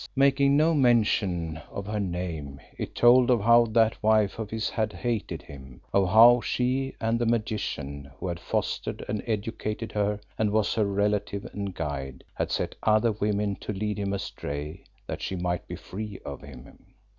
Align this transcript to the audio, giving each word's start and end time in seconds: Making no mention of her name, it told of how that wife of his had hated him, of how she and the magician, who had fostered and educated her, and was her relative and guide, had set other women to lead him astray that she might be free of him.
Making 0.15 0.57
no 0.57 0.73
mention 0.73 1.57
of 1.69 1.85
her 1.85 1.99
name, 1.99 2.59
it 2.75 2.95
told 2.95 3.29
of 3.29 3.41
how 3.41 3.65
that 3.67 4.01
wife 4.01 4.39
of 4.39 4.49
his 4.49 4.71
had 4.71 4.93
hated 4.93 5.43
him, 5.43 5.79
of 5.93 6.09
how 6.09 6.41
she 6.41 6.95
and 6.99 7.19
the 7.19 7.27
magician, 7.27 8.09
who 8.17 8.27
had 8.27 8.39
fostered 8.39 9.05
and 9.07 9.21
educated 9.27 9.91
her, 9.91 10.19
and 10.39 10.49
was 10.49 10.73
her 10.73 10.85
relative 10.87 11.45
and 11.53 11.75
guide, 11.75 12.23
had 12.33 12.49
set 12.51 12.73
other 12.81 13.11
women 13.11 13.55
to 13.57 13.73
lead 13.73 13.99
him 13.99 14.11
astray 14.11 14.85
that 15.05 15.21
she 15.21 15.35
might 15.35 15.67
be 15.67 15.75
free 15.75 16.19
of 16.25 16.41
him. 16.41 16.79